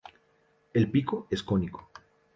El 0.73 0.89
pico 0.89 1.27
es 1.29 1.43
cónico. 1.43 1.91